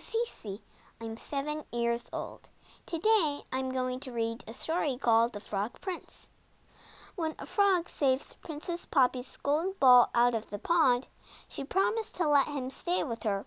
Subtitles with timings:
[0.00, 0.60] Cece.
[0.98, 2.48] I'm seven years old.
[2.86, 6.30] Today I'm going to read a story called The Frog Prince.
[7.16, 11.08] When a frog saves Princess Poppy's golden ball out of the pond,
[11.48, 13.44] she promised to let him stay with her.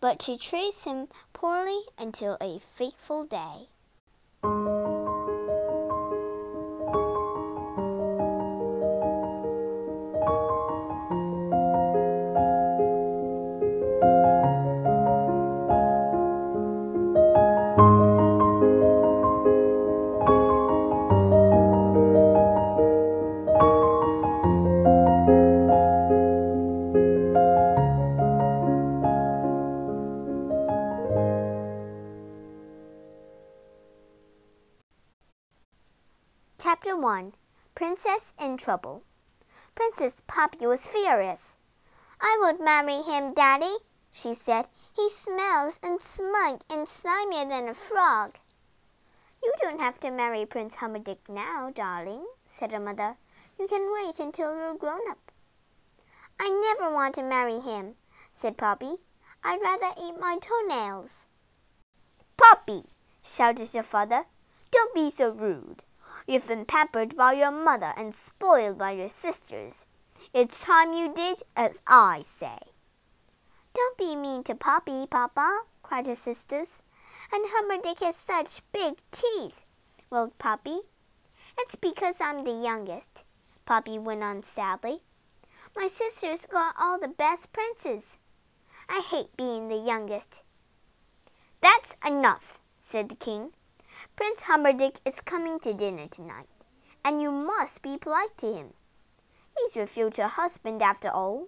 [0.00, 3.68] But she treats him poorly until a fateful day.
[38.00, 39.02] Princess in Trouble
[39.74, 41.58] Princess Poppy was furious.
[42.20, 43.74] I won't marry him, Daddy,
[44.12, 44.68] she said.
[44.94, 48.36] He smells and smug and slimier than a frog.
[49.42, 53.16] You don't have to marry Prince Humperdinck now, darling, said her mother.
[53.58, 55.32] You can wait until you're grown up.
[56.38, 57.94] I never want to marry him,
[58.32, 58.98] said Poppy.
[59.42, 61.26] I'd rather eat my toenails.
[62.36, 62.82] Poppy,
[63.24, 64.26] shouted her father,
[64.70, 65.82] don't be so rude.
[66.28, 69.86] You've been pampered by your mother and spoiled by your sisters.
[70.34, 72.58] It's time you did as I say.
[73.72, 76.82] Don't be mean to Poppy, Papa, cried her sisters.
[77.32, 79.62] And Humperdinck has such big teeth,
[80.10, 80.80] wailed Poppy.
[81.58, 83.24] It's because I'm the youngest,
[83.64, 84.98] Poppy went on sadly.
[85.74, 88.18] My sisters got all the best princes.
[88.86, 90.42] I hate being the youngest.
[91.62, 93.52] That's enough, said the king.
[94.18, 96.48] Prince Humperdinck is coming to dinner tonight,
[97.04, 98.72] and you must be polite to him.
[99.56, 101.46] He's your future husband, after all.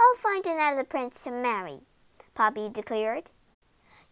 [0.00, 1.80] I'll find another prince to marry,
[2.34, 3.30] Poppy declared.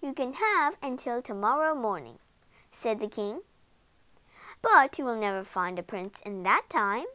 [0.03, 2.19] You can have until tomorrow morning,
[2.71, 3.41] said the king.
[4.61, 7.07] But you will never find a prince in that time.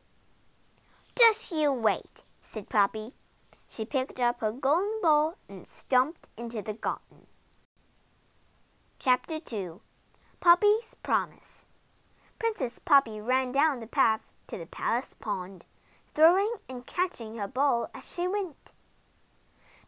[1.15, 3.11] Just you wait, said Poppy.
[3.69, 7.27] She picked up her golden ball and stumped into the garden.
[8.97, 9.81] Chapter 2
[10.41, 11.67] Poppy's Promise
[12.39, 15.67] Princess Poppy ran down the path to the palace pond,
[16.15, 18.71] throwing and catching her ball as she went.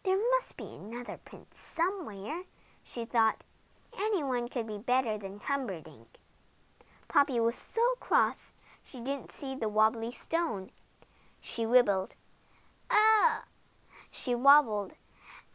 [0.03, 2.43] There must be another prince somewhere,
[2.83, 3.43] she thought.
[3.99, 6.19] Anyone could be better than Humperdinck.
[7.07, 8.51] Poppy was so cross
[8.83, 10.69] she didn't see the wobbly stone.
[11.41, 12.13] She wibbled.
[12.91, 13.45] Ah!
[14.11, 14.93] She wobbled.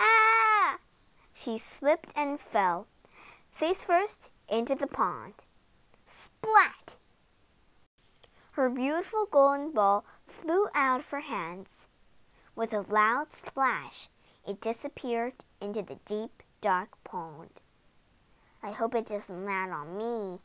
[0.00, 0.78] Ah!
[1.32, 2.88] She slipped and fell,
[3.50, 5.34] face first into the pond.
[6.06, 6.96] Splat!
[8.52, 11.88] Her beautiful golden ball flew out of her hands.
[12.56, 14.08] With a loud splash,
[14.46, 17.60] it disappeared into the deep, dark pond.
[18.62, 20.40] I hope it doesn't land on me.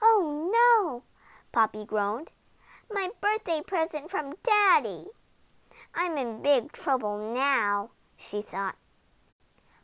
[0.00, 1.02] Oh no!
[1.50, 2.30] Poppy groaned.
[2.90, 5.06] My birthday present from Daddy.
[5.94, 8.76] I'm in big trouble now, she thought.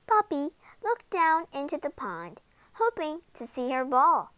[0.07, 0.51] Poppy
[0.85, 2.43] looked down into the pond
[2.75, 4.33] hoping to see her ball.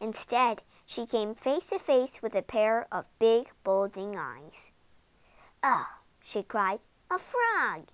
[0.00, 4.72] Instead, she came face to face with a pair of big, bulging eyes.
[5.62, 5.86] Oh,
[6.22, 6.80] she cried,
[7.10, 7.88] a frog!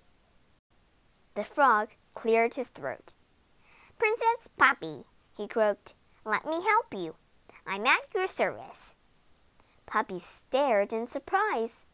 [1.35, 3.13] The frog cleared his throat.
[3.97, 7.15] Princess Poppy, he croaked, let me help you.
[7.65, 8.95] I'm at your service.
[9.85, 11.85] Poppy stared in surprise.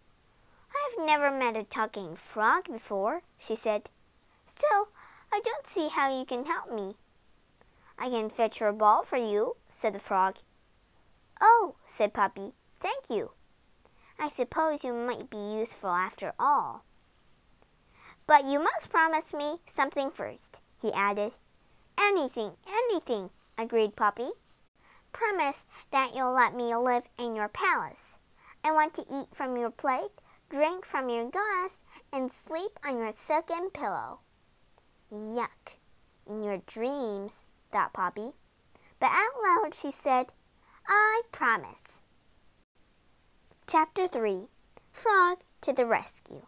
[0.72, 3.90] I've never met a talking frog before, she said.
[4.46, 4.90] Still,
[5.32, 6.96] I don't see how you can help me.
[7.98, 10.38] I can fetch your ball for you, said the frog.
[11.42, 13.32] Oh, said Poppy, thank you.
[14.20, 16.84] I suppose you might be useful after all.
[18.28, 21.34] But you must promise me something first, he added.
[22.00, 24.30] Anything, anything, agreed Poppy.
[25.12, 28.20] Promise that you'll let me live in your palace.
[28.64, 30.12] I want to eat from your plate,
[30.50, 34.20] drink from your glass, and sleep on your silken pillow.
[35.12, 35.78] Yuck.
[36.28, 38.34] In your dreams, thought Poppy.
[39.00, 40.34] But out loud she said,
[40.88, 42.02] I promise.
[43.66, 44.50] Chapter 3
[44.92, 46.46] Frog to the Rescue.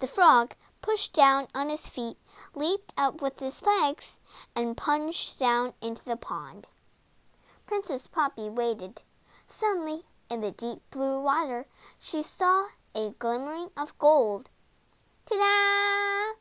[0.00, 2.18] The frog pushed down on his feet,
[2.54, 4.20] leaped up with his legs,
[4.54, 6.68] and plunged down into the pond.
[7.66, 9.02] Princess Poppy waited.
[9.46, 11.66] Suddenly, in the deep blue water,
[11.98, 14.50] she saw a glimmering of gold.
[15.24, 16.38] Ta-da!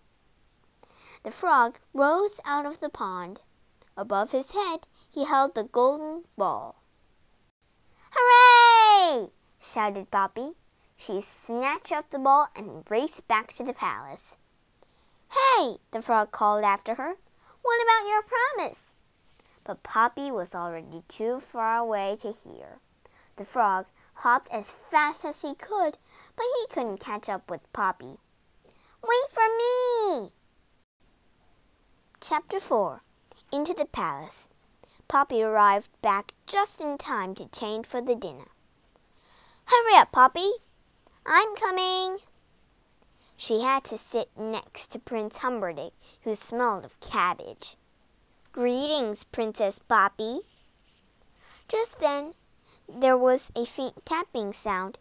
[1.27, 3.41] The frog rose out of the pond.
[3.97, 6.81] Above his head he held the golden ball.
[8.11, 9.31] Hooray!
[9.59, 10.51] shouted Poppy.
[10.95, 14.37] She snatched up the ball and raced back to the palace.
[15.29, 15.79] Hey!
[15.91, 17.15] the frog called after her.
[17.61, 18.93] What about your promise?
[19.65, 22.79] But Poppy was already too far away to hear.
[23.35, 25.97] The frog hopped as fast as he could,
[26.37, 28.15] but he couldn't catch up with Poppy.
[29.03, 30.31] Wait for me!
[32.19, 33.03] Chapter 4
[33.53, 34.49] Into the Palace.
[35.07, 38.47] Poppy arrived back just in time to change for the dinner.
[39.65, 40.49] Hurry up, Poppy!
[41.27, 42.17] I'm coming!
[43.35, 45.93] She had to sit next to Prince Humperdinck,
[46.23, 47.77] who smelled of cabbage.
[48.51, 50.39] Greetings, Princess Poppy.
[51.67, 52.33] Just then,
[52.89, 54.97] there was a faint tapping sound.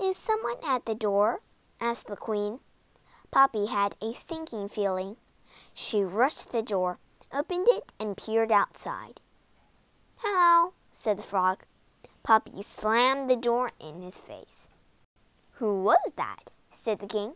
[0.00, 1.40] Is someone at the door?
[1.80, 2.60] asked the Queen.
[3.32, 5.16] Poppy had a sinking feeling.
[5.74, 6.98] She rushed to the door,
[7.32, 9.20] opened it, and peered outside.
[10.16, 11.64] Hello, said the frog.
[12.22, 14.70] Poppy slammed the door in his face.
[15.52, 16.52] Who was that?
[16.70, 17.34] said the king.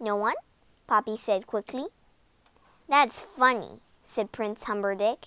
[0.00, 0.34] No one,
[0.86, 1.86] Poppy said quickly.
[2.88, 5.26] That's funny, said Prince Humperdinck.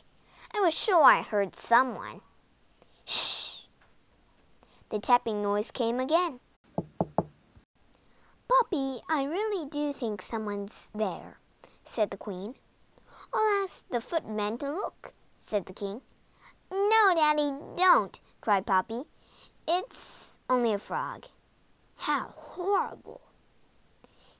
[0.56, 2.22] I was sure I heard someone.
[3.06, 3.68] Shh!
[4.89, 6.39] The tapping noise came again.
[8.48, 11.39] Poppy, I really do think someone's there,
[11.88, 12.56] said the queen.
[13.34, 16.01] I'll ask the footman to look, said the king.
[16.72, 19.04] No, Daddy, don't, cried Poppy.
[19.68, 21.25] It's only a frog.
[21.95, 23.22] How horrible!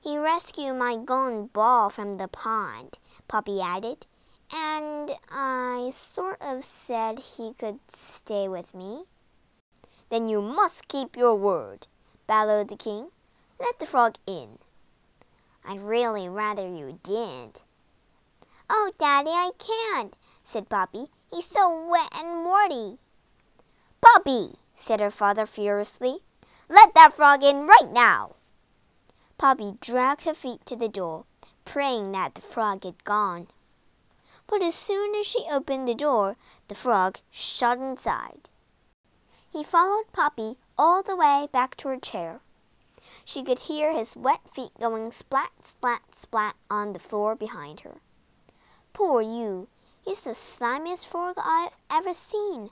[0.00, 4.06] He rescued my golden ball from the pond, Poppy added
[4.54, 9.04] and I sort of said he could stay with me.
[10.10, 11.86] Then you must keep your word,
[12.26, 13.08] bellowed the king.
[13.60, 14.58] Let the frog in.
[15.68, 17.62] I'd really rather you didn't.
[18.68, 21.06] Oh, Daddy, I can't, said Poppy.
[21.30, 22.98] He's so wet and warty.
[24.00, 26.18] Poppy, said her father furiously.
[26.68, 28.36] Let that frog in right now.
[29.36, 31.26] Poppy dragged her feet to the door,
[31.64, 33.46] praying that the frog had gone
[34.48, 36.36] but as soon as she opened the door,
[36.68, 38.48] the frog shot inside.
[39.52, 42.40] He followed Poppy all the way back to her chair.
[43.28, 48.00] She could hear his wet feet going splat, splat, splat on the floor behind her.
[48.94, 49.68] Poor you!
[50.02, 52.70] He's the slimiest frog I've ever seen.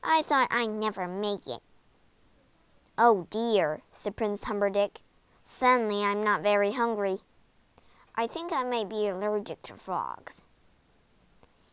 [0.00, 1.58] I thought I'd never make it.
[2.96, 5.00] Oh dear, said Prince Humperdinck.
[5.42, 7.16] Suddenly I'm not very hungry.
[8.14, 10.44] I think I may be allergic to frogs.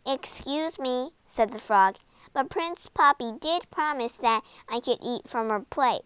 [0.07, 1.97] Excuse me, said the frog,
[2.33, 6.01] but Prince Poppy did promise that I could eat from her plate.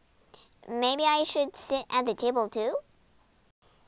[0.69, 2.75] Maybe I should sit at the table too?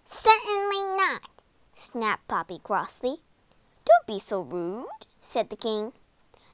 [0.05, 1.29] Certainly not,
[1.73, 3.17] snapped Poppy crossly.
[3.85, 4.85] Don't be so rude,
[5.19, 5.91] said the king.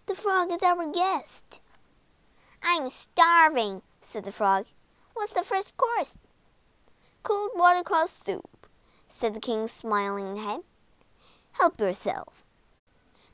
[0.08, 1.62] The frog is our guest.
[2.64, 4.66] I'm starving, said the frog.
[5.14, 6.18] What's the first course?
[7.22, 8.68] Cold watercress soup,
[9.08, 10.62] said the king, smiling ahead.
[11.54, 12.44] Help yourself.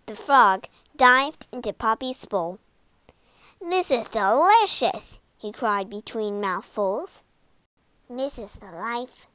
[0.08, 0.68] The frog
[0.98, 2.60] dived into Poppy's bowl.
[3.62, 7.24] This is delicious, he cried between mouthfuls.
[8.08, 9.26] This is the life.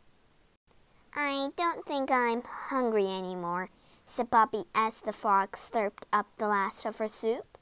[1.12, 3.70] I don't think I'm hungry anymore,
[4.04, 7.58] said Poppy as the frog slurped up the last of her soup.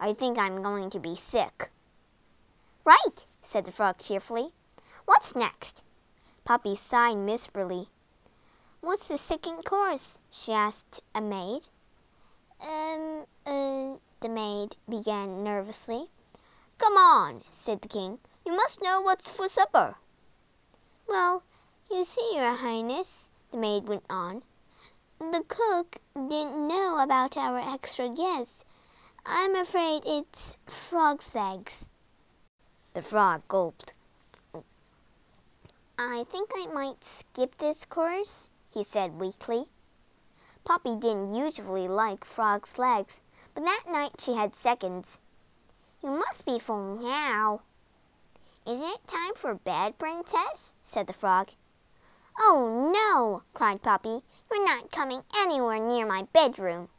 [0.00, 1.70] I think I'm going to be sick.
[2.84, 4.48] Right, said the frog cheerfully.
[5.04, 5.84] What's next?
[6.44, 7.86] Poppy sighed miserably.
[8.80, 10.18] What's the second course?
[10.32, 11.68] she asked a maid.
[12.60, 16.06] Um, uh, the maid began nervously.
[16.78, 18.18] Come on, said the king.
[18.44, 19.96] You must know what's for supper.
[21.08, 21.42] Well,
[21.90, 24.42] you see, Your Highness, the maid went on.
[25.18, 28.64] The cook didn't know about our extra guests.
[29.24, 31.88] I'm afraid it's frog's legs.
[32.94, 33.94] The frog gulped.
[35.98, 39.64] I think I might skip this course, he said weakly.
[40.64, 43.22] Poppy didn't usually like frog's legs,
[43.54, 45.20] but that night she had seconds.
[46.06, 47.62] You must be full now.
[48.64, 50.76] Isn't it time for bed, Princess?
[50.80, 51.50] said the frog.
[52.38, 54.20] Oh, no, cried Poppy.
[54.48, 56.90] You're not coming anywhere near my bedroom.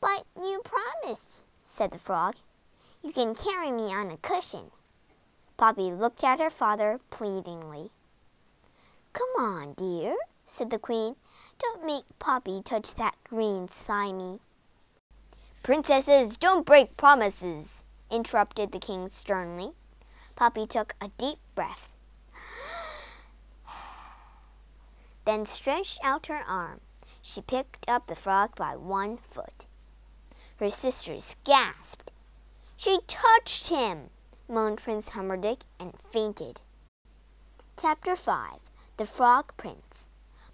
[0.00, 2.34] But you promised, said the frog.
[3.00, 4.72] You can carry me on a cushion.
[5.56, 7.90] Poppy looked at her father pleadingly.
[9.12, 11.14] Come on, dear, said the queen.
[11.60, 14.40] Don't make Poppy touch that green slimy.
[15.62, 19.72] Princesses, don't break promises, interrupted the king sternly.
[20.36, 21.92] Poppy took a deep breath,
[25.24, 26.80] then stretched out her arm.
[27.22, 29.66] She picked up the frog by one foot.
[30.58, 32.12] Her sisters gasped.
[32.76, 34.10] She touched him!
[34.48, 36.62] moaned Prince Humperdinck and fainted.
[37.76, 40.06] Chapter 5 the Frog Prince.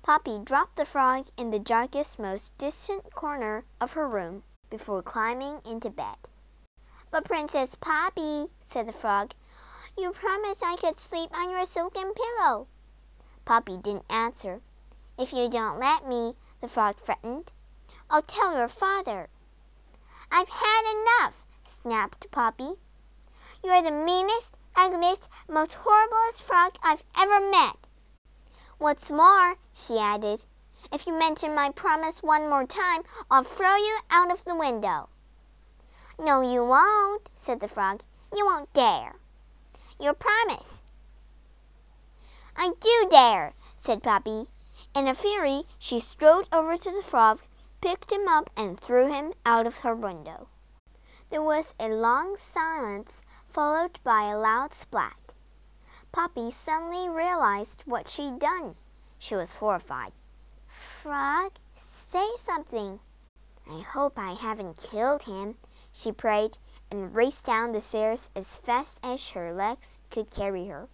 [0.03, 5.61] Poppy dropped the frog in the darkest, most distant corner of her room before climbing
[5.67, 6.30] into bed.
[7.11, 9.33] But Princess Poppy, said the frog,
[9.99, 12.69] you promised I could sleep on your silken pillow.
[13.45, 14.61] Poppy didn't answer.
[15.19, 17.53] If you don't let me, the frog threatened,
[18.09, 19.29] I'll tell your father.
[20.31, 22.75] I've had enough, snapped Poppy.
[23.65, 27.89] You're the meanest, ugliest, most horriblest frog I've ever met.
[28.79, 30.47] What's more, she added,
[30.93, 35.09] if you mention my promise one more time, I'll throw you out of the window.
[36.23, 38.03] No, you won't, said the frog.
[38.37, 39.15] You won't dare.
[39.99, 40.83] Your promise.
[42.55, 44.49] I do dare, said Poppy.
[44.95, 47.41] In a fury, she strode over to the frog,
[47.81, 50.49] picked him up, and threw him out of her window.
[51.31, 55.35] There was a long silence, followed by a loud splat.
[56.13, 58.75] Poppy suddenly realized what she'd done.
[59.19, 60.13] She was horrified.
[60.67, 63.01] Frog, say something.
[63.71, 65.55] I hope I haven't killed him,
[65.93, 66.59] she prayed,
[66.91, 70.89] and raced down the stairs as fast as her legs could carry her.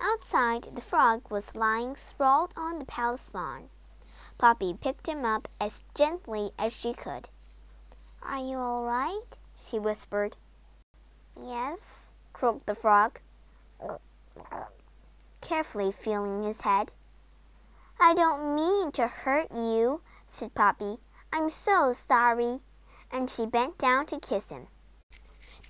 [0.00, 3.68] Outside, the frog was lying sprawled on the palace lawn.
[4.38, 7.28] Poppy picked him up as gently as she could.
[8.22, 9.36] Are you all right?
[9.56, 10.36] she whispered.
[11.40, 13.20] Yes, croaked the frog
[15.46, 16.90] carefully feeling his head.
[18.00, 20.98] I don't mean to hurt you, said Poppy.
[21.32, 22.60] I'm so sorry.
[23.16, 24.66] And she bent down to kiss him.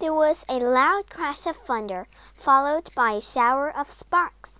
[0.00, 4.58] There was a loud crash of thunder, followed by a shower of sparks.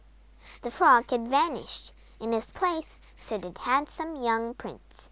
[0.63, 1.95] The frog had vanished.
[2.21, 5.11] In his place stood a handsome young prince.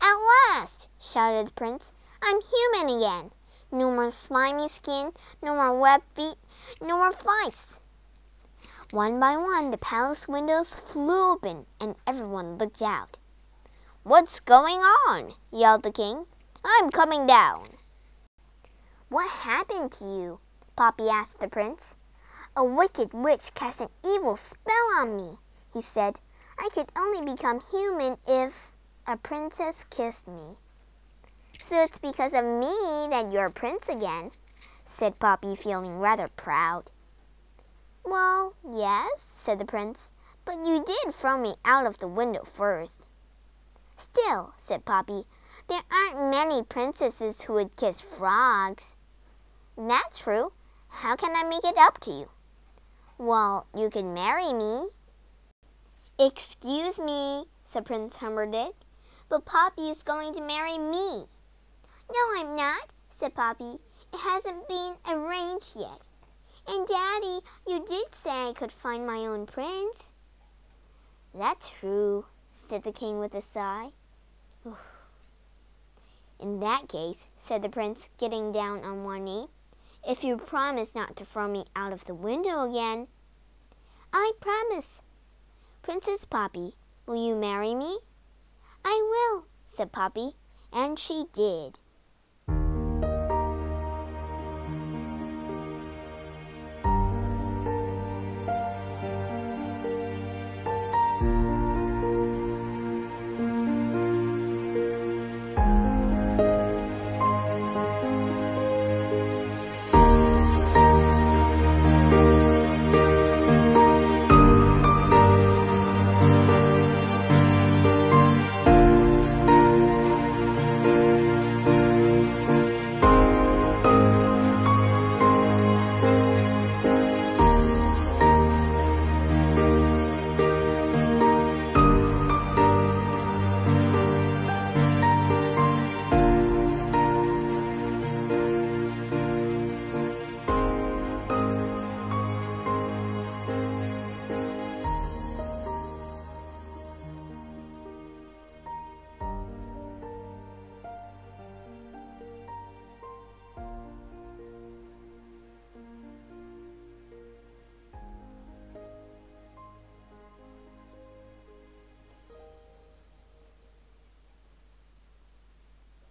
[0.00, 1.92] At last, shouted the prince,
[2.22, 3.32] I'm human again.
[3.72, 6.38] No more slimy skin, no more webbed feet,
[6.80, 7.82] no more flies.
[8.92, 13.18] One by one, the palace windows flew open, and everyone looked out.
[14.04, 15.32] What's going on?
[15.50, 16.26] yelled the king.
[16.64, 17.68] I'm coming down.
[19.08, 20.40] What happened to you?
[20.76, 21.96] Poppy asked the prince.
[22.56, 25.38] A wicked witch cast an evil spell on me,
[25.72, 26.20] he said.
[26.58, 28.72] I could only become human if
[29.06, 30.56] a princess kissed me.
[31.60, 34.30] So it's because of me that you're a prince again,
[34.84, 36.90] said Poppy, feeling rather proud.
[38.04, 40.12] Well, yes, said the prince,
[40.44, 43.06] but you did throw me out of the window first.
[43.96, 45.24] Still, said Poppy,
[45.68, 48.96] there aren't many princesses who would kiss frogs.
[49.76, 50.52] That's true.
[50.88, 52.30] How can I make it up to you?
[53.18, 54.88] Well, you can marry me.
[56.18, 58.74] Excuse me, said Prince Humperdinck,
[59.28, 61.26] but Poppy is going to marry me.
[62.10, 63.78] No, I'm not, said Poppy.
[64.12, 66.08] It hasn't been arranged yet.
[66.68, 70.12] And, Daddy, you did say I could find my own prince.
[71.34, 73.92] That's true, said the king with a sigh.
[76.42, 79.46] In that case, said the prince, getting down on one knee,
[80.04, 83.06] if you promise not to throw me out of the window again.
[84.12, 85.02] I promise.
[85.82, 86.74] Princess Poppy,
[87.06, 88.00] will you marry me?
[88.84, 90.32] I will, said Poppy,
[90.72, 91.78] and she did.